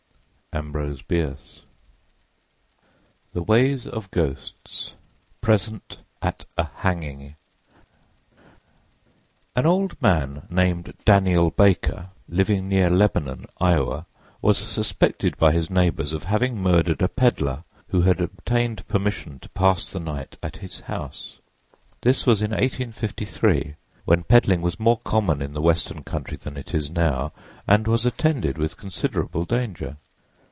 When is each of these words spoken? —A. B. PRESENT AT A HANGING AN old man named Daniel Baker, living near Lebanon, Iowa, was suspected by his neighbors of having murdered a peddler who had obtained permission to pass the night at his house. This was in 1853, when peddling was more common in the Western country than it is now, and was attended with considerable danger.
—A. 0.53 0.61
B. 0.63 1.35
PRESENT 5.41 5.97
AT 6.21 6.45
A 6.57 6.63
HANGING 6.75 7.35
AN 9.55 9.65
old 9.65 10.01
man 10.01 10.45
named 10.49 10.93
Daniel 11.05 11.51
Baker, 11.51 12.09
living 12.27 12.67
near 12.67 12.89
Lebanon, 12.89 13.45
Iowa, 13.61 14.05
was 14.41 14.57
suspected 14.57 15.37
by 15.37 15.53
his 15.53 15.69
neighbors 15.69 16.11
of 16.11 16.25
having 16.25 16.61
murdered 16.61 17.01
a 17.01 17.07
peddler 17.07 17.63
who 17.87 18.01
had 18.01 18.19
obtained 18.19 18.85
permission 18.89 19.39
to 19.39 19.49
pass 19.51 19.87
the 19.89 20.01
night 20.01 20.37
at 20.43 20.57
his 20.57 20.81
house. 20.81 21.39
This 22.01 22.25
was 22.25 22.41
in 22.41 22.51
1853, 22.51 23.75
when 24.03 24.23
peddling 24.25 24.61
was 24.61 24.77
more 24.81 24.99
common 24.99 25.41
in 25.41 25.53
the 25.53 25.61
Western 25.61 26.03
country 26.03 26.35
than 26.35 26.57
it 26.57 26.73
is 26.73 26.89
now, 26.89 27.31
and 27.65 27.87
was 27.87 28.05
attended 28.05 28.57
with 28.57 28.75
considerable 28.75 29.45
danger. 29.45 29.95